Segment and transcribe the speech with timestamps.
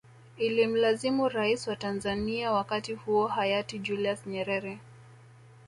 [0.37, 4.79] Ilimlazimu rais wa Tanzanzia wakati huo hayati Julius Nyerere